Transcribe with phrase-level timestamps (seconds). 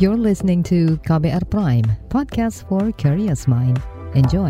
[0.00, 3.76] You're listening to KBR Prime, podcast for curious mind.
[4.16, 4.48] Enjoy.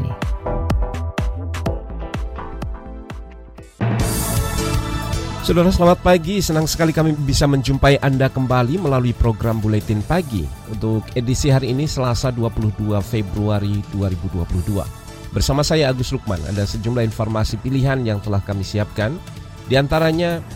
[5.43, 11.03] Saudara selamat pagi, senang sekali kami bisa menjumpai Anda kembali melalui program Buletin Pagi untuk
[11.19, 15.35] edisi hari ini Selasa 22 Februari 2022.
[15.35, 19.19] Bersama saya Agus Lukman, ada sejumlah informasi pilihan yang telah kami siapkan.
[19.67, 20.47] Di antaranya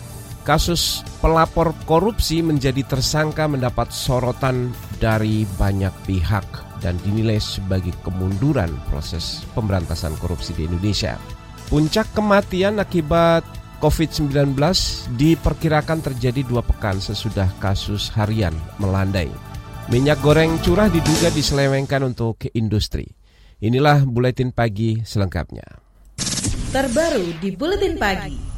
[0.45, 4.69] Kasus pelapor korupsi menjadi tersangka mendapat sorotan
[5.01, 6.45] dari banyak pihak
[6.85, 11.17] dan dinilai sebagai kemunduran proses pemberantasan korupsi di Indonesia.
[11.65, 13.41] Puncak kematian akibat
[13.81, 14.53] COVID-19
[15.17, 19.33] diperkirakan terjadi dua pekan sesudah kasus harian melandai.
[19.89, 23.09] Minyak goreng curah diduga diselewengkan untuk industri.
[23.65, 25.65] Inilah buletin pagi selengkapnya.
[26.69, 28.54] Terbaru di buletin pagi.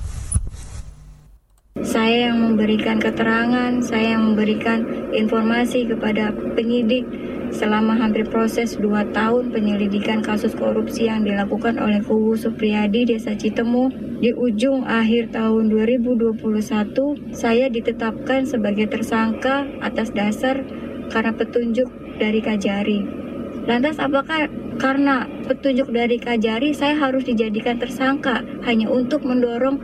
[1.86, 7.06] Saya yang memberikan keterangan, saya yang memberikan informasi kepada penyidik
[7.54, 13.94] selama hampir proses 2 tahun penyelidikan kasus korupsi yang dilakukan oleh Kubu Supriyadi Desa Citemu
[14.20, 16.44] di ujung akhir tahun 2021
[17.32, 20.60] saya ditetapkan sebagai tersangka atas dasar
[21.08, 21.88] karena petunjuk
[22.20, 23.00] dari Kajari.
[23.68, 24.48] Lantas apakah
[24.80, 29.80] karena petunjuk dari Kajari saya harus dijadikan tersangka hanya untuk mendorong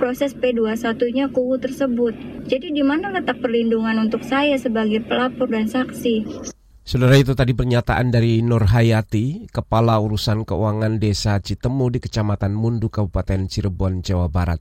[0.00, 2.16] proses P21-nya kubu tersebut.
[2.48, 6.48] Jadi di mana letak perlindungan untuk saya sebagai pelapor dan saksi?
[6.80, 12.88] Saudara itu tadi pernyataan dari Nur Hayati, Kepala Urusan Keuangan Desa Citemu di Kecamatan Mundu,
[12.88, 14.58] Kabupaten Cirebon, Jawa Barat.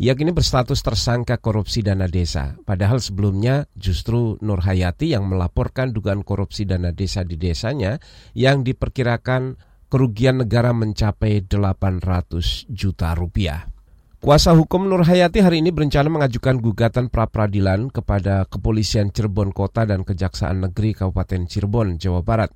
[0.00, 2.56] Ia kini berstatus tersangka korupsi dana desa.
[2.64, 8.00] Padahal sebelumnya justru Nur Hayati yang melaporkan dugaan korupsi dana desa di desanya
[8.32, 9.56] yang diperkirakan
[9.92, 13.75] kerugian negara mencapai 800 juta rupiah.
[14.16, 20.08] Kuasa hukum Nur Hayati hari ini berencana mengajukan gugatan pra-peradilan kepada Kepolisian Cirebon Kota dan
[20.08, 22.48] Kejaksaan Negeri Kabupaten Cirebon, Jawa Barat.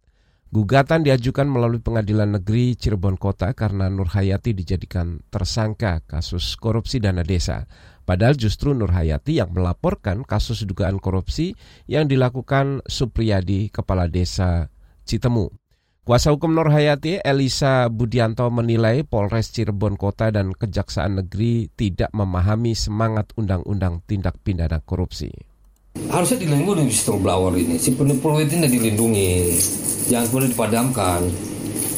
[0.48, 7.20] Gugatan diajukan melalui Pengadilan Negeri Cirebon Kota karena Nur Hayati dijadikan tersangka kasus korupsi dana
[7.20, 7.68] desa.
[8.08, 11.52] Padahal justru Nur Hayati yang melaporkan kasus dugaan korupsi
[11.84, 14.72] yang dilakukan Supriyadi, Kepala Desa
[15.04, 15.59] Citemu.
[16.10, 22.74] Kuasa hukum Nur Hayati, Elisa Budianto menilai Polres Cirebon Kota dan Kejaksaan Negeri tidak memahami
[22.74, 25.30] semangat Undang-Undang Tindak Pidana Korupsi.
[26.10, 29.30] Harusnya dilindungi whistleblower ini, si penipu ini dilindungi,
[30.10, 31.49] jangan boleh dipadamkan.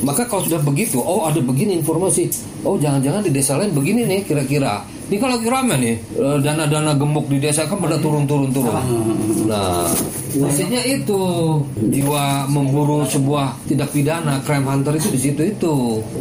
[0.02, 2.26] Maka kalau sudah begitu, oh ada begini informasi,
[2.66, 4.82] oh jangan-jangan di desa lain begini nih kira-kira.
[5.06, 8.74] Ini kalau kira rame nih, eh, dana-dana gemuk di desa kan pada turun-turun-turun.
[9.44, 9.86] Nah,
[10.40, 11.20] maksudnya itu
[11.78, 15.74] jiwa memburu sebuah tidak pidana, crime hunter itu di situ itu.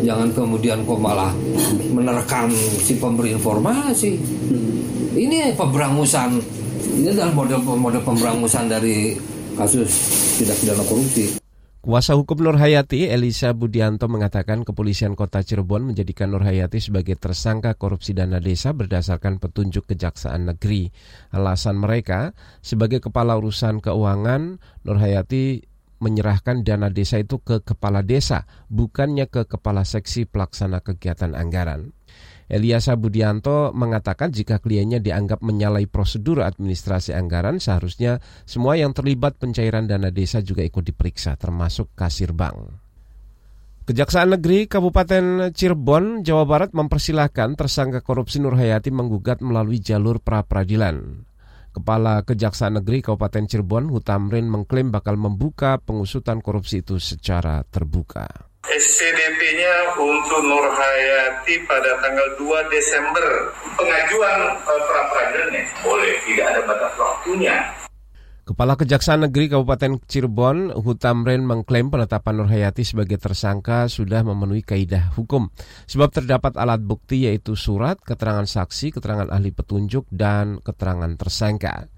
[0.04, 1.32] Jangan kemudian kok malah
[1.90, 2.52] menerkam
[2.84, 4.12] si pemberi informasi.
[5.16, 6.38] Ini pemberangusan.
[7.02, 9.16] Ini adalah model-model pemberangusan dari
[9.56, 9.90] kasus
[10.38, 11.42] tidak pidana korupsi.
[11.82, 17.74] Kuasa hukum Nur Hayati, Elisa Budianto mengatakan kepolisian kota Cirebon menjadikan Nur Hayati sebagai tersangka
[17.74, 20.94] korupsi dana desa berdasarkan petunjuk kejaksaan negeri.
[21.34, 25.66] Alasan mereka, sebagai kepala urusan keuangan, Nur Hayati
[25.98, 31.98] menyerahkan dana desa itu ke kepala desa, bukannya ke kepala seksi pelaksana kegiatan anggaran.
[32.52, 39.88] Eliasa Budianto mengatakan jika kliennya dianggap menyalahi prosedur administrasi anggaran, seharusnya semua yang terlibat pencairan
[39.88, 42.76] dana desa juga ikut diperiksa, termasuk kasir bank.
[43.88, 51.24] Kejaksaan Negeri Kabupaten Cirebon, Jawa Barat mempersilahkan tersangka korupsi Nur Hayati menggugat melalui jalur pra-peradilan.
[51.72, 58.51] Kepala Kejaksaan Negeri Kabupaten Cirebon, Hutamrin mengklaim bakal membuka pengusutan korupsi itu secara terbuka.
[58.62, 63.50] SCDP-nya untuk Nur Hayati pada tanggal 2 Desember.
[63.74, 67.58] Pengajuan uh, pra-peradilannya boleh, tidak ada batas waktunya.
[68.46, 75.10] Kepala Kejaksaan Negeri Kabupaten Cirebon, Hutamren mengklaim penetapan Nur Hayati sebagai tersangka sudah memenuhi kaidah
[75.18, 75.50] hukum.
[75.90, 81.90] Sebab terdapat alat bukti yaitu surat, keterangan saksi, keterangan ahli petunjuk, dan keterangan tersangka.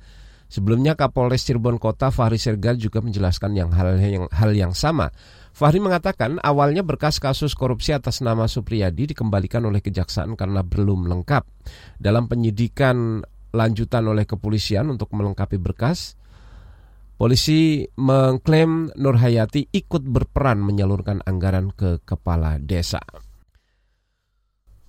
[0.53, 5.09] Sebelumnya Kapolres Cirebon Kota Fahri Sergal juga menjelaskan yang hal yang hal yang sama.
[5.53, 11.45] Fahri mengatakan awalnya berkas kasus korupsi atas nama Supriyadi dikembalikan oleh kejaksaan karena belum lengkap.
[12.01, 13.21] Dalam penyidikan
[13.53, 16.17] lanjutan oleh kepolisian untuk melengkapi berkas,
[17.21, 23.05] polisi mengklaim Nur Hayati ikut berperan menyalurkan anggaran ke kepala desa.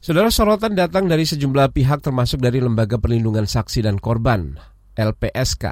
[0.00, 4.56] Saudara sorotan datang dari sejumlah pihak termasuk dari Lembaga Perlindungan Saksi dan Korban,
[4.96, 5.64] LPSK.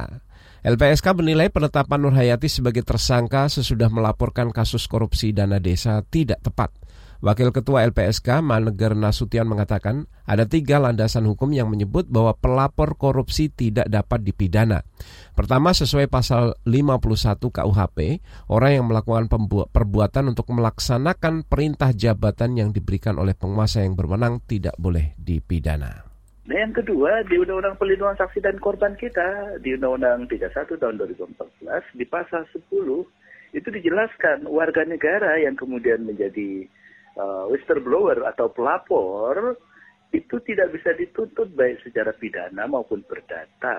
[0.62, 6.70] LPSK menilai penetapan Nur Hayati sebagai tersangka sesudah melaporkan kasus korupsi dana desa tidak tepat.
[7.18, 13.50] Wakil Ketua LPSK Manegar Nasution mengatakan ada tiga landasan hukum yang menyebut bahwa pelapor korupsi
[13.50, 14.86] tidak dapat dipidana.
[15.34, 19.26] Pertama sesuai pasal 51 KUHP, orang yang melakukan
[19.66, 26.11] perbuatan untuk melaksanakan perintah jabatan yang diberikan oleh penguasa yang berwenang tidak boleh dipidana.
[26.42, 30.98] Nah yang kedua di Undang-Undang Pelindungan Saksi dan Korban kita di Undang-Undang 31 tahun
[31.38, 32.66] 2014 di pasal 10
[33.54, 36.66] itu dijelaskan warga negara yang kemudian menjadi
[37.14, 39.54] uh, whistleblower atau pelapor
[40.10, 43.78] itu tidak bisa dituntut baik secara pidana maupun perdata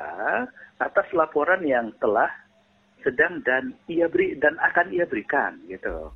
[0.80, 2.32] atas laporan yang telah
[3.04, 6.16] sedang dan ia beri dan akan ia berikan gitu.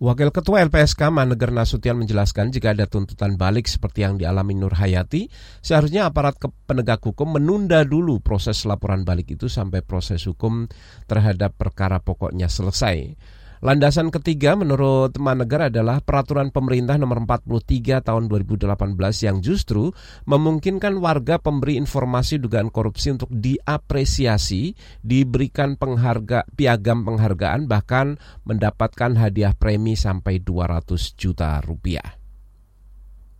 [0.00, 5.28] Wakil Ketua LPSK Maneger Nasution menjelaskan jika ada tuntutan balik seperti yang dialami Nur Hayati,
[5.60, 10.72] seharusnya aparat penegak hukum menunda dulu proses laporan balik itu sampai proses hukum
[11.04, 13.12] terhadap perkara pokoknya selesai.
[13.60, 18.72] Landasan ketiga menurut Manegar adalah peraturan pemerintah nomor 43 tahun 2018
[19.20, 19.92] yang justru
[20.24, 24.72] memungkinkan warga pemberi informasi dugaan korupsi untuk diapresiasi,
[25.04, 28.16] diberikan pengharga piagam penghargaan bahkan
[28.48, 32.19] mendapatkan hadiah premi sampai 200 juta rupiah.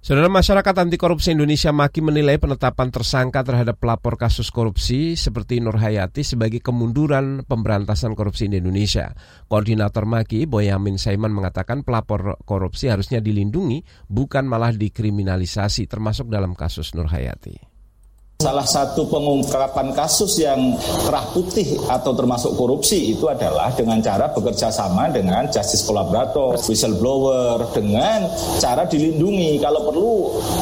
[0.01, 5.77] Saudara masyarakat anti korupsi Indonesia maki menilai penetapan tersangka terhadap pelapor kasus korupsi seperti Nur
[5.77, 9.13] Hayati sebagai kemunduran pemberantasan korupsi di Indonesia.
[9.45, 16.97] Koordinator Maki Boyamin Saiman mengatakan pelapor korupsi harusnya dilindungi bukan malah dikriminalisasi termasuk dalam kasus
[16.97, 17.70] Nur Hayati.
[18.41, 20.73] Salah satu pengungkapan kasus yang
[21.05, 27.69] kerah putih atau termasuk korupsi itu adalah dengan cara bekerja sama dengan justice collaborator, whistleblower,
[27.77, 28.25] dengan
[28.57, 29.61] cara dilindungi.
[29.61, 30.13] Kalau perlu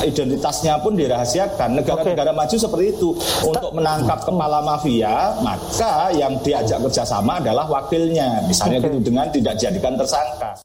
[0.03, 1.79] identitasnya pun dirahasiakan.
[1.79, 3.15] Negara-negara maju seperti itu.
[3.47, 8.43] Untuk menangkap kepala mafia, maka yang diajak kerjasama adalah wakilnya.
[8.51, 10.59] Misalnya gitu dengan tidak jadikan tersangka.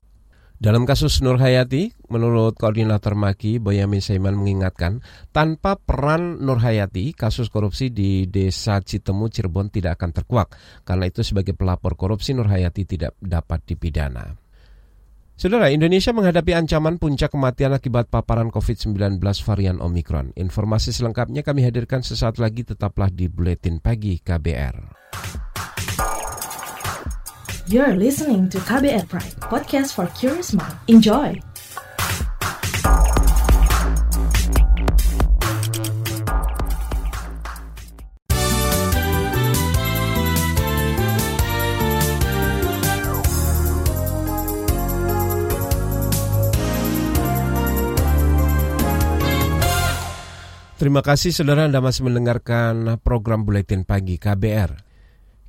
[0.63, 5.03] Dalam kasus Nur Hayati, menurut Koordinator Maki, Boyamin Saiman mengingatkan,
[5.35, 10.55] tanpa peran Nur Hayati, kasus korupsi di Desa Citemu, Cirebon tidak akan terkuak.
[10.87, 14.39] Karena itu sebagai pelapor korupsi, Nur Hayati tidak dapat dipidana.
[15.35, 20.31] Saudara, Indonesia menghadapi ancaman puncak kematian akibat paparan COVID-19 varian Omikron.
[20.39, 25.03] Informasi selengkapnya kami hadirkan sesaat lagi, tetaplah di Buletin Pagi KBR.
[27.63, 30.75] You're listening to KBR Pride, podcast for curious mind.
[30.91, 31.31] Enjoy!
[50.75, 54.92] Terima kasih saudara Anda masih mendengarkan program Buletin Pagi KBR.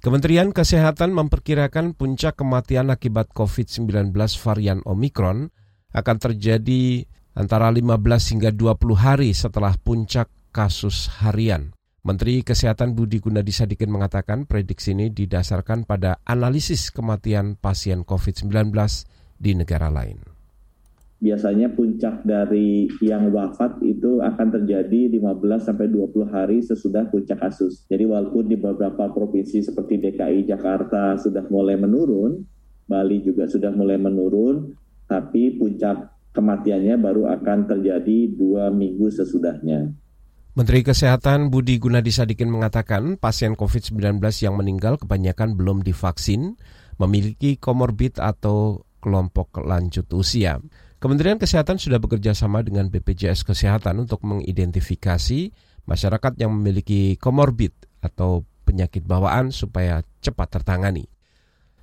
[0.05, 5.49] Kementerian Kesehatan memperkirakan puncak kematian akibat COVID-19 varian Omikron
[5.97, 8.05] akan terjadi antara 15
[8.37, 11.73] hingga 20 hari setelah puncak kasus harian.
[12.05, 18.77] Menteri Kesehatan Budi Gunadi Sadikin mengatakan prediksi ini didasarkan pada analisis kematian pasien COVID-19
[19.41, 20.34] di negara lain
[21.25, 27.89] biasanya puncak dari yang wafat itu akan terjadi 15 sampai 20 hari sesudah puncak kasus.
[27.89, 32.45] Jadi walaupun di beberapa provinsi seperti DKI Jakarta sudah mulai menurun,
[32.85, 34.77] Bali juga sudah mulai menurun,
[35.09, 39.97] tapi puncak kematiannya baru akan terjadi dua minggu sesudahnya.
[40.55, 46.61] Menteri Kesehatan Budi Gunadi Sadikin mengatakan pasien COVID-19 yang meninggal kebanyakan belum divaksin,
[47.01, 50.61] memiliki komorbid atau kelompok lanjut usia.
[51.05, 55.53] Kementerian Kesehatan sudah bekerja sama dengan BPJS Kesehatan untuk mengidentifikasi
[55.85, 61.05] masyarakat yang memiliki komorbid atau penyakit bawaan supaya cepat tertangani.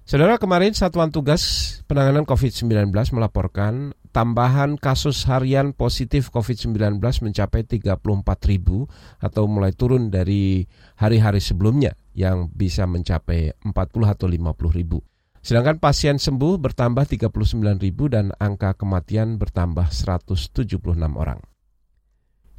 [0.10, 8.02] Saudara kemarin Satuan Tugas Penanganan COVID-19 melaporkan tambahan kasus harian positif COVID-19 mencapai 34
[8.50, 8.90] ribu
[9.22, 10.66] atau mulai turun dari
[10.98, 13.70] hari-hari sebelumnya yang bisa mencapai 40
[14.02, 14.50] atau 50
[14.82, 15.06] ribu.
[15.42, 20.78] Sedangkan pasien sembuh bertambah 39 ribu dan angka kematian bertambah 176
[21.18, 21.42] orang.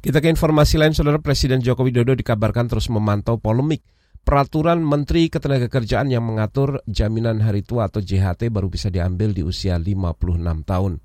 [0.03, 3.87] Kita ke informasi lain, Saudara Presiden Joko Widodo dikabarkan terus memantau polemik
[4.27, 9.79] peraturan Menteri Ketenagakerjaan yang mengatur jaminan hari tua atau JHT baru bisa diambil di usia
[9.79, 10.19] 56
[10.67, 10.99] tahun.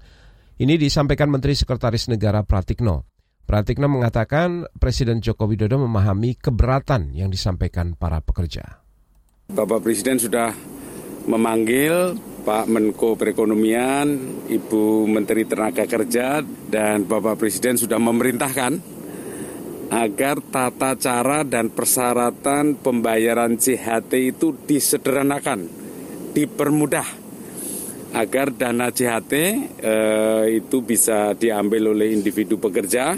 [0.58, 3.06] Ini disampaikan Menteri Sekretaris Negara Pratikno.
[3.46, 8.82] Pratikno mengatakan Presiden Joko Widodo memahami keberatan yang disampaikan para pekerja.
[9.48, 10.50] Bapak Presiden sudah
[11.28, 12.16] memanggil
[12.48, 14.08] Pak Menko Perekonomian,
[14.48, 18.96] Ibu Menteri Tenaga Kerja, dan Bapak Presiden sudah memerintahkan
[19.92, 25.68] agar tata cara dan persyaratan pembayaran CHT itu disederhanakan,
[26.32, 27.08] dipermudah,
[28.16, 29.32] agar dana JHT
[29.84, 33.16] eh, itu bisa diambil oleh individu pekerja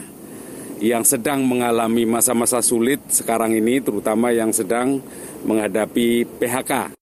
[0.82, 4.98] yang sedang mengalami masa-masa sulit sekarang ini, terutama yang sedang
[5.46, 6.99] menghadapi PHK.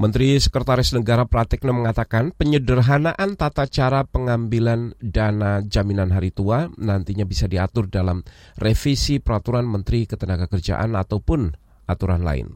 [0.00, 7.44] Menteri Sekretaris Negara Pratikno mengatakan penyederhanaan tata cara pengambilan dana jaminan hari tua nantinya bisa
[7.44, 8.24] diatur dalam
[8.56, 11.52] revisi peraturan Menteri Ketenagakerjaan ataupun
[11.84, 12.48] aturan lain.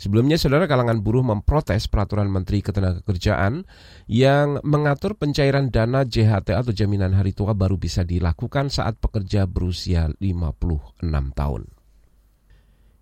[0.00, 3.68] Sebelumnya, saudara kalangan buruh memprotes peraturan Menteri Ketenagakerjaan
[4.08, 10.08] yang mengatur pencairan dana JHT atau jaminan hari tua baru bisa dilakukan saat pekerja berusia
[10.08, 11.04] 56
[11.36, 11.81] tahun.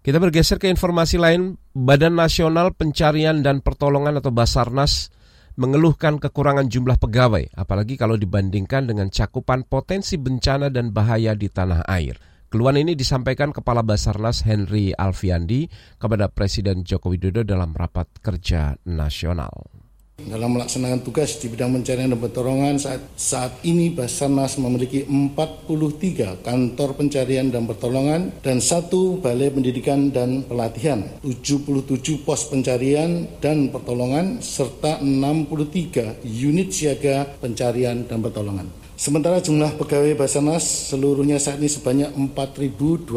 [0.01, 5.13] Kita bergeser ke informasi lain, Badan Nasional Pencarian dan Pertolongan atau Basarnas
[5.61, 11.85] mengeluhkan kekurangan jumlah pegawai, apalagi kalau dibandingkan dengan cakupan potensi bencana dan bahaya di tanah
[11.85, 12.17] air.
[12.49, 15.69] Keluhan ini disampaikan Kepala Basarnas Henry Alfiandi
[16.01, 19.80] kepada Presiden Joko Widodo dalam rapat kerja nasional.
[20.29, 26.91] Dalam melaksanakan tugas di bidang pencarian dan pertolongan saat, saat ini Basarnas memiliki 43 kantor
[26.99, 35.01] pencarian dan pertolongan dan satu balai pendidikan dan pelatihan, 77 pos pencarian dan pertolongan serta
[35.01, 38.90] 63 unit siaga pencarian dan pertolongan.
[39.01, 43.09] Sementara jumlah pegawai Basarnas seluruhnya saat ini sebanyak 4.029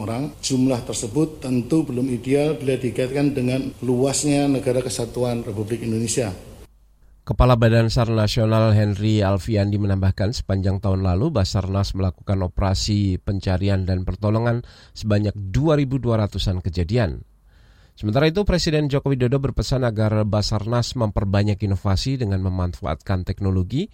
[0.00, 0.32] orang.
[0.40, 6.32] Jumlah tersebut tentu belum ideal bila dikaitkan dengan luasnya negara kesatuan Republik Indonesia.
[7.20, 14.08] Kepala Badan SAR Nasional Henry Alfiandi menambahkan sepanjang tahun lalu Basarnas melakukan operasi pencarian dan
[14.08, 14.64] pertolongan
[14.96, 17.28] sebanyak 2.200-an kejadian.
[17.92, 23.92] Sementara itu Presiden Joko Widodo berpesan agar Basarnas memperbanyak inovasi dengan memanfaatkan teknologi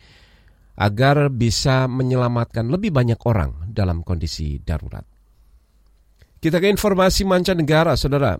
[0.78, 5.04] agar bisa menyelamatkan lebih banyak orang dalam kondisi darurat.
[6.40, 8.38] Kita ke informasi mancanegara, saudara.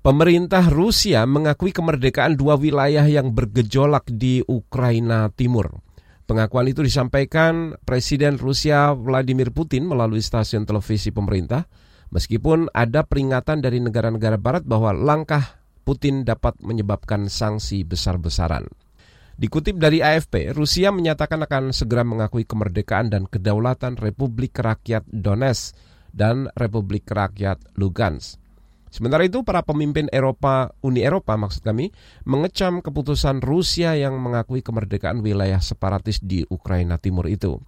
[0.00, 5.84] Pemerintah Rusia mengakui kemerdekaan dua wilayah yang bergejolak di Ukraina Timur.
[6.24, 11.68] Pengakuan itu disampaikan Presiden Rusia Vladimir Putin melalui stasiun televisi pemerintah,
[12.08, 18.68] meskipun ada peringatan dari negara-negara barat bahwa langkah Putin dapat menyebabkan sanksi besar-besaran.
[19.40, 25.80] Dikutip dari AFP, Rusia menyatakan akan segera mengakui kemerdekaan dan kedaulatan Republik Rakyat Donetsk
[26.12, 28.36] dan Republik Rakyat Lugansk.
[28.92, 31.88] Sementara itu, para pemimpin Eropa, Uni Eropa maksud kami,
[32.28, 37.64] mengecam keputusan Rusia yang mengakui kemerdekaan wilayah separatis di Ukraina Timur itu.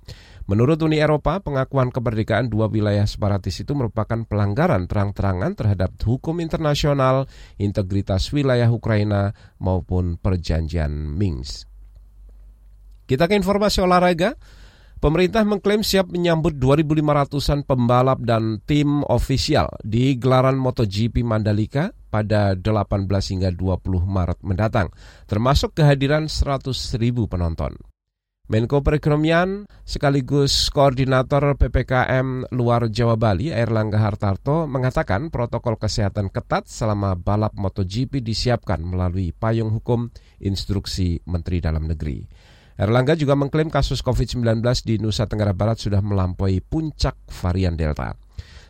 [0.50, 7.30] Menurut Uni Eropa, pengakuan kemerdekaan dua wilayah separatis itu merupakan pelanggaran terang-terangan terhadap hukum internasional,
[7.62, 9.30] integritas wilayah Ukraina,
[9.62, 11.70] maupun perjanjian Minsk.
[13.06, 14.34] Kita ke informasi olahraga.
[15.02, 23.10] Pemerintah mengklaim siap menyambut 2.500-an pembalap dan tim ofisial di gelaran MotoGP Mandalika pada 18
[23.10, 24.94] hingga 20 Maret mendatang,
[25.26, 26.70] termasuk kehadiran 100.000
[27.26, 27.91] penonton.
[28.50, 37.14] Menko Perekonomian sekaligus Koordinator PPKM Luar Jawa Bali Airlangga Hartarto mengatakan protokol kesehatan ketat selama
[37.14, 40.10] balap MotoGP disiapkan melalui payung hukum
[40.42, 42.26] instruksi Menteri Dalam Negeri.
[42.74, 48.18] Erlangga juga mengklaim kasus COVID-19 di Nusa Tenggara Barat sudah melampaui puncak varian Delta.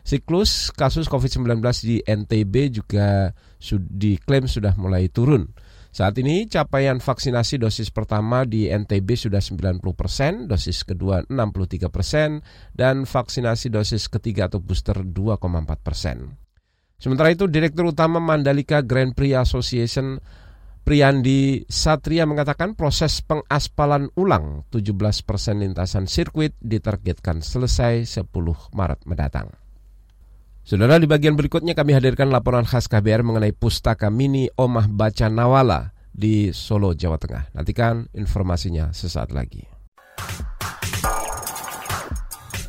[0.05, 3.33] Siklus kasus COVID-19 di NTB juga
[3.73, 5.49] diklaim sudah mulai turun.
[5.93, 12.41] Saat ini capaian vaksinasi dosis pertama di NTB sudah 90 persen, dosis kedua 63 persen,
[12.73, 15.37] dan vaksinasi dosis ketiga atau booster 2,4
[15.85, 16.33] persen.
[16.97, 20.17] Sementara itu, Direktur Utama Mandalika Grand Prix Association
[20.81, 28.33] Priyandi Satria mengatakan proses pengaspalan ulang 17 persen lintasan sirkuit ditargetkan selesai 10
[28.73, 29.62] Maret mendatang.
[30.63, 35.91] Saudara, di bagian berikutnya kami hadirkan laporan khas KBR mengenai pustaka mini Omah Baca Nawala
[36.07, 37.51] di Solo, Jawa Tengah.
[37.51, 39.67] Nantikan informasinya sesaat lagi.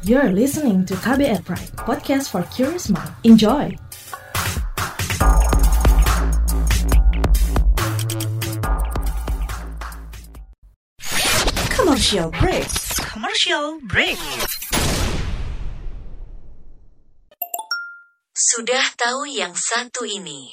[0.03, 3.15] You're listening to KBR Pride, podcast for curious mind.
[3.23, 3.71] Enjoy!
[11.71, 12.67] Commercial break.
[13.07, 14.19] Commercial break.
[18.35, 20.51] Sudah tahu yang satu ini.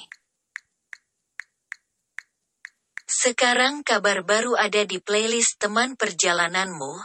[3.09, 7.01] Sekarang kabar baru ada di playlist teman perjalananmu.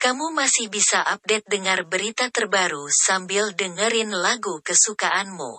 [0.00, 5.52] Kamu masih bisa update dengar berita terbaru sambil dengerin lagu kesukaanmu.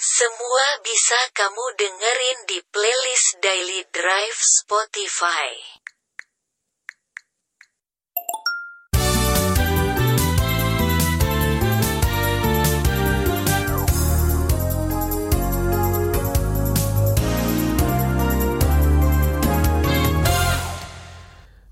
[0.00, 5.84] Semua bisa kamu dengerin di playlist Daily Drive Spotify.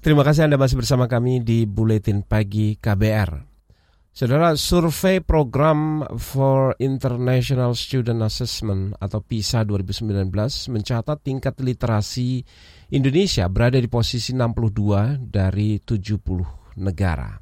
[0.05, 3.41] Terima kasih Anda masih bersama kami di Buletin Pagi KBR.
[4.13, 10.29] Saudara, survei program for International Student Assessment atau PISA 2019
[10.77, 12.45] mencatat tingkat literasi
[12.93, 17.41] Indonesia berada di posisi 62 dari 70 negara.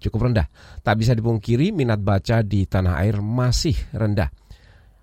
[0.00, 0.48] Cukup rendah.
[0.80, 4.32] Tak bisa dipungkiri minat baca di tanah air masih rendah.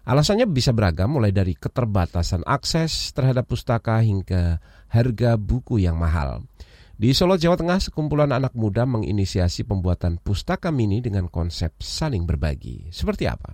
[0.09, 4.57] Alasannya bisa beragam mulai dari keterbatasan akses terhadap pustaka hingga
[4.89, 6.49] harga buku yang mahal.
[6.95, 12.87] Di Solo, Jawa Tengah, sekumpulan anak muda menginisiasi pembuatan pustaka mini dengan konsep saling berbagi.
[12.87, 13.51] Seperti apa?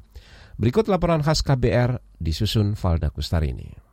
[0.61, 3.90] Berikut laporan khas KBR disusun Valda Kustarini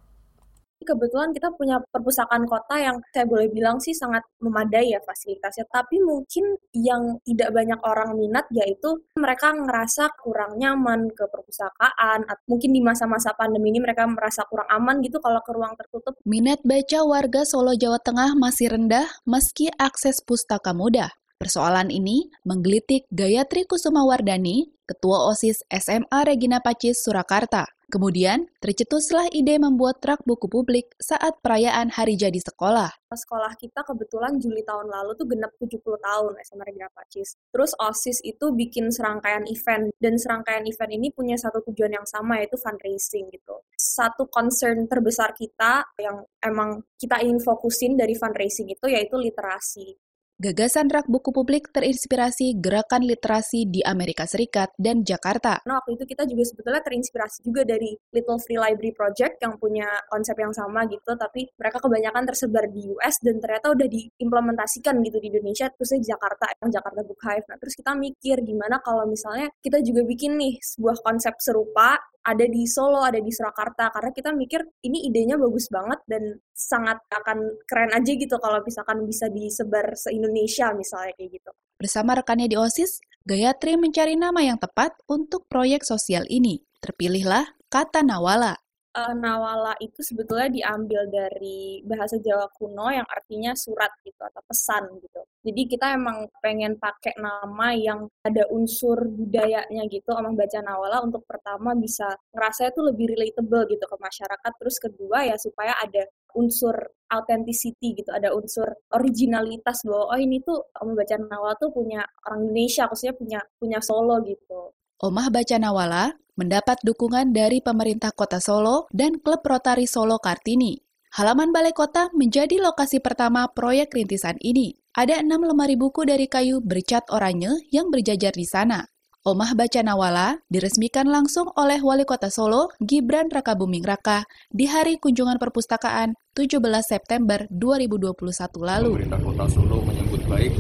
[0.83, 5.67] kebetulan kita punya perpustakaan kota yang saya boleh bilang sih sangat memadai ya fasilitasnya.
[5.69, 12.27] Tapi mungkin yang tidak banyak orang minat yaitu mereka ngerasa kurang nyaman ke perpustakaan.
[12.27, 16.15] Atau mungkin di masa-masa pandemi ini mereka merasa kurang aman gitu kalau ke ruang tertutup.
[16.25, 21.13] Minat baca warga Solo, Jawa Tengah masih rendah meski akses pustaka mudah.
[21.39, 27.78] Persoalan ini menggelitik Gayatri Kusuma Wardani, Ketua OSIS SMA Regina Pacis, Surakarta.
[27.89, 32.93] Kemudian, tercetuslah ide membuat truk buku publik saat perayaan hari jadi sekolah.
[33.09, 37.41] Sekolah kita kebetulan Juli tahun lalu tuh genap 70 tahun SMA Regina Pacis.
[37.49, 42.37] Terus OSIS itu bikin serangkaian event, dan serangkaian event ini punya satu tujuan yang sama
[42.37, 43.57] yaitu fundraising gitu.
[43.73, 49.97] Satu concern terbesar kita yang emang kita ingin fokusin dari fundraising itu yaitu literasi.
[50.39, 55.59] Gagasan rak buku publik terinspirasi gerakan literasi di Amerika Serikat dan Jakarta.
[55.67, 59.91] Nah, waktu itu kita juga sebetulnya terinspirasi juga dari Little Free Library Project yang punya
[60.07, 65.19] konsep yang sama gitu, tapi mereka kebanyakan tersebar di US dan ternyata udah diimplementasikan gitu
[65.19, 67.47] di Indonesia, terusnya di Jakarta, yang Jakarta Book Hive.
[67.51, 72.45] Nah, terus kita mikir gimana kalau misalnya kita juga bikin nih sebuah konsep serupa ada
[72.45, 77.39] di Solo, ada di Surakarta karena kita mikir ini idenya bagus banget dan sangat akan
[77.65, 81.51] keren aja gitu kalau misalkan bisa disebar se-Indonesia misalnya kayak gitu.
[81.81, 86.65] Bersama rekannya di OSIS, Gayatri mencari nama yang tepat untuk proyek sosial ini.
[86.81, 88.57] Terpilihlah kata Nawala
[88.99, 94.91] uh, nawala itu sebetulnya diambil dari bahasa Jawa kuno yang artinya surat gitu atau pesan
[94.99, 95.23] gitu.
[95.47, 101.23] Jadi kita emang pengen pakai nama yang ada unsur budayanya gitu, omong baca nawala untuk
[101.25, 104.53] pertama bisa ngerasa itu lebih relatable gitu ke masyarakat.
[104.59, 106.03] Terus kedua ya supaya ada
[106.35, 106.75] unsur
[107.09, 112.51] authenticity gitu, ada unsur originalitas bahwa oh ini tuh omong baca nawala tuh punya orang
[112.51, 114.75] Indonesia, khususnya punya punya Solo gitu.
[114.99, 120.75] Omah Baca Nawala mendapat dukungan dari pemerintah kota Solo dan klub Rotari Solo Kartini.
[121.15, 124.75] Halaman Balai Kota menjadi lokasi pertama proyek rintisan ini.
[124.99, 128.91] Ada enam lemari buku dari kayu bercat oranye yang berjajar di sana.
[129.23, 134.99] Omah Baca Nawala diresmikan langsung oleh Wali Kota Solo, Gibran Raka Buming Raka, di Hari
[134.99, 138.19] Kunjungan Perpustakaan 17 September 2021
[138.67, 138.99] lalu.
[138.99, 140.51] Pemerintah Kota Solo menyambut baik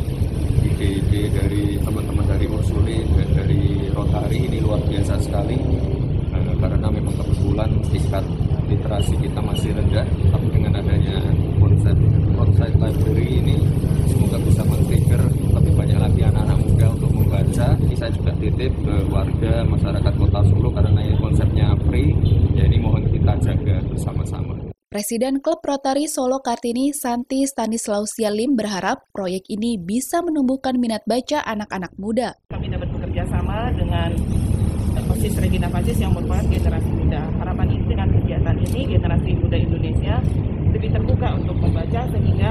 [0.79, 3.58] ide-ide dari teman-teman dari Ursuli dan dari
[3.99, 5.59] Rotary ini luar biasa sekali.
[6.31, 8.25] Uh, karena memang kebetulan tingkat
[8.71, 11.17] literasi kita masih rendah tapi dengan adanya
[11.57, 11.97] konsep
[12.37, 13.57] outside library ini
[14.07, 15.23] semoga bisa men-trigger
[15.57, 17.67] lebih banyak lagi anak-anak muda untuk membaca.
[17.81, 22.15] Ini saya juga titip ke warga masyarakat kota Solo karena ini konsepnya free
[22.55, 24.55] ya ini mohon kita jaga bersama-sama.
[24.89, 31.45] Presiden Klub Rotary Solo Kartini Santi Stanislausia Lim berharap proyek ini bisa menumbuhkan minat baca
[31.45, 32.41] anak-anak muda.
[32.49, 32.98] Kami dapat
[33.75, 34.11] dengan
[35.09, 37.23] Osis Regina Pacis yang merupakan generasi muda.
[37.42, 40.14] Harapan ini dengan kegiatan ini generasi muda Indonesia
[40.71, 42.51] lebih terbuka untuk membaca sehingga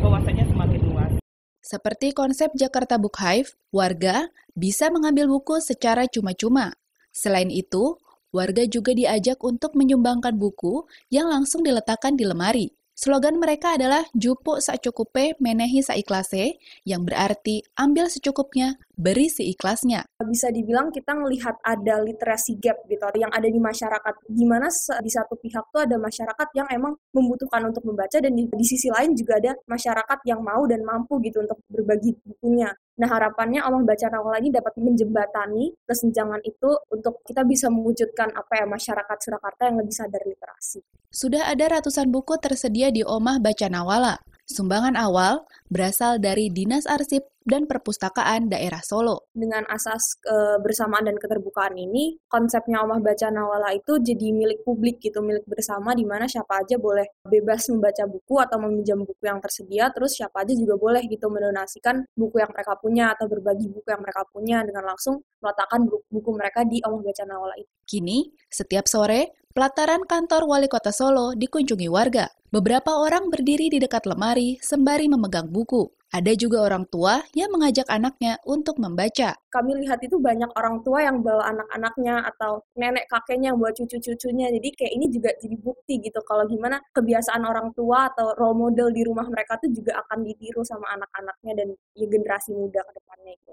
[0.00, 1.12] wawasannya semakin luas.
[1.60, 6.72] Seperti konsep Jakarta Book Hive, warga bisa mengambil buku secara cuma-cuma.
[7.10, 7.98] Selain itu,
[8.36, 12.68] Warga juga diajak untuk menyumbangkan buku yang langsung diletakkan di lemari.
[12.92, 20.08] Slogan mereka adalah Jupo Sacukupe Menehi Saiklase, yang berarti ambil secukupnya, beri seikhlasnya.
[20.24, 24.14] Bisa dibilang kita melihat ada literasi gap gitu yang ada di masyarakat.
[24.32, 24.72] Gimana
[25.04, 28.88] di satu pihak tuh ada masyarakat yang emang membutuhkan untuk membaca dan di, di sisi
[28.88, 32.72] lain juga ada masyarakat yang mau dan mampu gitu untuk berbagi bukunya.
[32.96, 38.64] Nah harapannya Allah Baca Nawala ini dapat menjembatani kesenjangan itu untuk kita bisa mewujudkan apa
[38.64, 40.80] ya masyarakat Surakarta yang lebih sadar literasi.
[41.12, 44.16] Sudah ada ratusan buku tersedia di Omah Baca Nawala.
[44.46, 49.30] Sumbangan awal berasal dari Dinas Arsip dan Perpustakaan Daerah Solo.
[49.30, 55.22] Dengan asas kebersamaan dan keterbukaan ini, konsepnya Omah Baca Nawala itu jadi milik publik gitu,
[55.22, 59.94] milik bersama di mana siapa aja boleh bebas membaca buku atau meminjam buku yang tersedia,
[59.94, 64.02] terus siapa aja juga boleh gitu mendonasikan buku yang mereka punya atau berbagi buku yang
[64.02, 67.70] mereka punya dengan langsung meletakkan buku, buku mereka di Omah Baca Nawala itu.
[67.86, 72.26] Kini, setiap sore, pelataran kantor Wali Kota Solo dikunjungi warga
[72.56, 75.88] Beberapa orang berdiri di dekat lemari sembari memegang buku.
[76.12, 79.34] Ada juga orang tua yang mengajak anaknya untuk membaca.
[79.50, 84.52] Kami lihat itu banyak orang tua yang bawa anak-anaknya atau nenek kakeknya yang bawa cucu-cucunya.
[84.54, 88.94] Jadi kayak ini juga jadi bukti gitu kalau gimana kebiasaan orang tua atau role model
[88.94, 93.32] di rumah mereka tuh juga akan ditiru sama anak-anaknya dan ya generasi muda ke depannya
[93.34, 93.52] itu.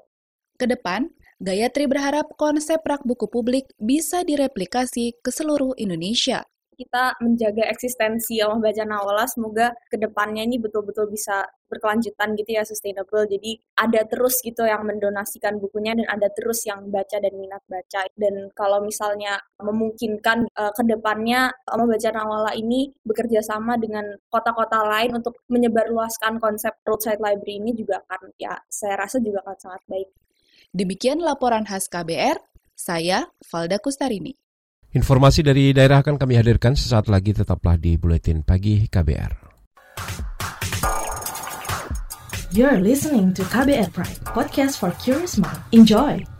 [0.54, 1.10] Ke depan,
[1.42, 8.60] Gayatri berharap konsep rak buku publik bisa direplikasi ke seluruh Indonesia kita menjaga eksistensi Allah
[8.60, 14.38] Baca Nawala semoga ke depannya ini betul-betul bisa berkelanjutan gitu ya sustainable jadi ada terus
[14.46, 19.42] gitu yang mendonasikan bukunya dan ada terus yang baca dan minat baca dan kalau misalnya
[19.58, 26.38] memungkinkan uh, ke depannya Allah Baca Nawala ini bekerja sama dengan kota-kota lain untuk menyebarluaskan
[26.38, 30.10] konsep roadside library ini juga akan ya saya rasa juga akan sangat baik.
[30.74, 32.42] Demikian laporan khas KBR,
[32.74, 34.43] saya Valda Kustarini.
[34.94, 39.34] Informasi dari daerah akan kami hadirkan sesaat lagi tetaplah di Buletin Pagi KBR.
[42.54, 45.58] You're listening to KBR Pride, podcast for curious mind.
[45.74, 46.33] Enjoy!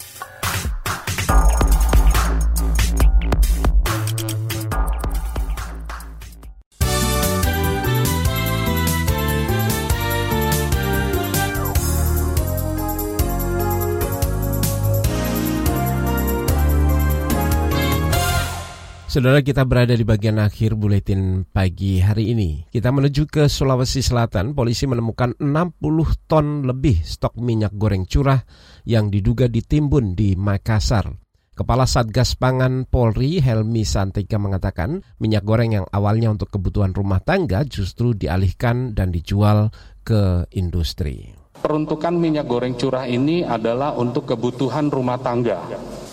[19.14, 22.66] Saudara kita berada di bagian akhir buletin pagi hari ini.
[22.66, 25.78] Kita menuju ke Sulawesi Selatan, polisi menemukan 60
[26.26, 28.42] ton lebih stok minyak goreng curah
[28.90, 31.14] yang diduga ditimbun di Makassar.
[31.54, 37.62] Kepala Satgas Pangan Polri Helmi Santika mengatakan minyak goreng yang awalnya untuk kebutuhan rumah tangga
[37.70, 39.70] justru dialihkan dan dijual
[40.02, 41.38] ke industri.
[41.62, 45.62] Peruntukan minyak goreng curah ini adalah untuk kebutuhan rumah tangga,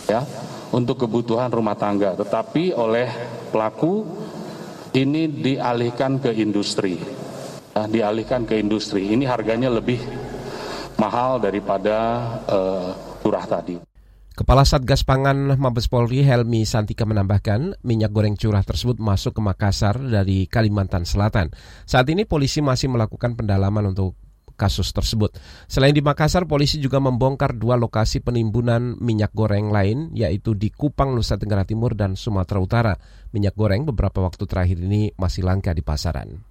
[0.04, 0.20] ya
[0.70, 3.09] untuk kebutuhan rumah tangga, tetapi oleh
[3.50, 4.06] pelaku
[4.94, 6.98] ini dialihkan ke industri.
[7.70, 9.14] Nah, dialihkan ke industri.
[9.14, 10.02] Ini harganya lebih
[10.98, 11.96] mahal daripada
[12.50, 12.90] uh,
[13.22, 13.78] curah tadi.
[14.30, 20.00] Kepala Satgas Pangan Mabes Polri Helmi Santika menambahkan minyak goreng curah tersebut masuk ke Makassar
[20.00, 21.52] dari Kalimantan Selatan.
[21.85, 24.16] Saat ini polisi masih melakukan pendalaman untuk
[24.61, 25.33] kasus tersebut.
[25.64, 31.16] Selain di Makassar, polisi juga membongkar dua lokasi penimbunan minyak goreng lain, yaitu di Kupang,
[31.16, 32.94] Nusa Tenggara Timur, dan Sumatera Utara.
[33.33, 36.49] Minyak goreng beberapa waktu terakhir ini masih langka di pasaran.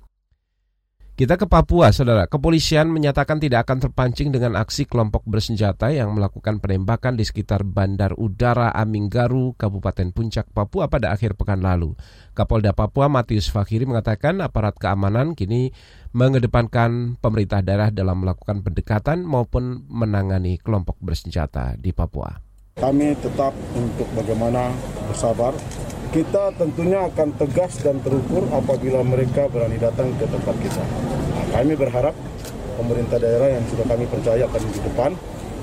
[1.19, 2.31] Kita ke Papua, saudara.
[2.31, 8.15] Kepolisian menyatakan tidak akan terpancing dengan aksi kelompok bersenjata yang melakukan penembakan di sekitar Bandar
[8.15, 11.91] Udara Aminggaru, Kabupaten Puncak, Papua pada akhir pekan lalu.
[12.31, 15.75] Kapolda Papua Matius Fakhiri mengatakan aparat keamanan kini
[16.15, 22.31] mengedepankan pemerintah daerah dalam melakukan pendekatan maupun menangani kelompok bersenjata di Papua.
[22.79, 24.71] Kami tetap untuk bagaimana
[25.11, 25.51] bersabar.
[26.09, 30.81] Kita tentunya akan tegas dan terukur apabila mereka berani datang ke tempat kita.
[30.81, 32.17] Nah, kami berharap
[32.81, 35.11] pemerintah daerah yang sudah kami percaya akan di depan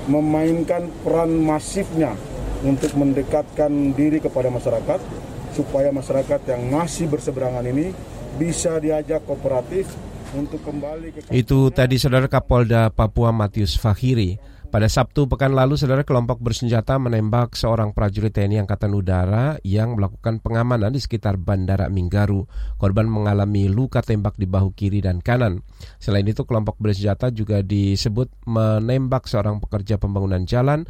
[0.07, 2.15] memainkan peran masifnya
[2.63, 5.03] untuk mendekatkan diri kepada masyarakat
[5.51, 7.91] supaya masyarakat yang masih berseberangan ini
[8.39, 9.91] bisa diajak kooperatif
[10.31, 14.39] untuk kembali ke Itu tadi saudara Kapolda Papua Matius Fahiri.
[14.67, 20.43] Pada Sabtu pekan lalu, saudara kelompok bersenjata menembak seorang prajurit TNI Angkatan Udara yang melakukan
[20.43, 22.43] pengamanan di sekitar Bandara Minggaru.
[22.75, 25.63] Korban mengalami luka tembak di bahu kiri dan kanan.
[26.03, 30.83] Selain itu, kelompok bersenjata juga disebut menembak seorang pekerja pembangunan jalan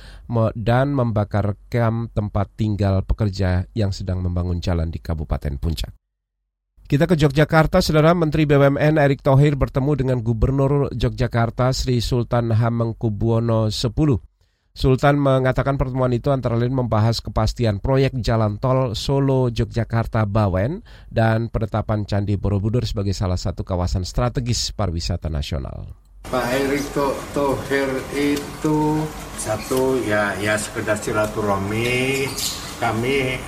[0.57, 6.06] dan membakar kamp tempat tinggal pekerja yang sedang membangun jalan di Kabupaten Puncak.
[6.87, 13.67] Kita ke Yogyakarta, Saudara Menteri BUMN Erick Thohir bertemu dengan Gubernur Yogyakarta Sri Sultan Hamengkubuwono
[13.67, 13.91] X.
[14.71, 20.79] Sultan mengatakan pertemuan itu antara lain membahas kepastian proyek jalan tol Solo Yogyakarta Bawen
[21.11, 25.91] dan penetapan Candi Borobudur sebagai salah satu kawasan strategis pariwisata nasional.
[26.31, 26.87] Pak Erick
[27.35, 29.03] Thohir itu
[29.35, 32.31] satu ya ya sekedar silaturahmi
[32.79, 33.43] kami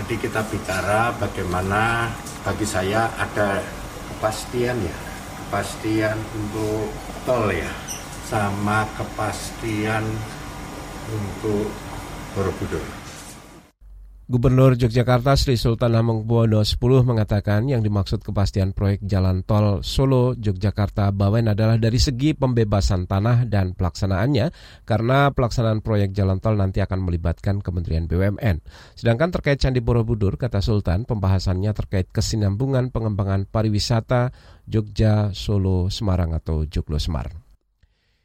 [0.00, 2.08] tadi kita bicara bagaimana
[2.40, 3.60] bagi saya ada
[4.08, 4.96] kepastian ya.
[5.44, 6.88] Kepastian untuk
[7.28, 7.68] tol ya.
[8.24, 10.08] Sama kepastian
[11.12, 11.68] untuk
[12.32, 12.99] Borobudur
[14.30, 21.10] Gubernur Yogyakarta Sri Sultan Hamengkubuwono X mengatakan yang dimaksud kepastian proyek jalan tol Solo Yogyakarta
[21.10, 24.54] Bawen adalah dari segi pembebasan tanah dan pelaksanaannya
[24.86, 28.62] karena pelaksanaan proyek jalan tol nanti akan melibatkan Kementerian BUMN.
[28.94, 34.30] Sedangkan terkait Candi Borobudur kata Sultan pembahasannya terkait kesinambungan pengembangan pariwisata
[34.62, 37.49] Jogja, Solo, Semarang atau Joglo Semar.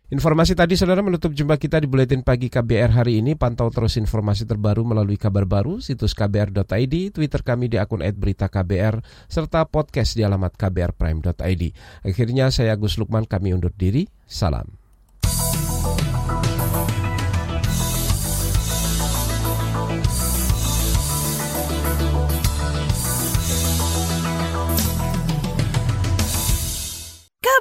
[0.06, 3.34] Informasi tadi saudara menutup jumpa kita di Buletin Pagi KBR hari ini.
[3.34, 9.66] Pantau terus informasi terbaru melalui kabar baru, situs kbr.id, Twitter kami di akun @beritaKBR, serta
[9.66, 11.64] podcast di alamat kbrprime.id.
[12.06, 14.06] Akhirnya saya Agus Lukman kami undur diri.
[14.30, 14.85] Salam.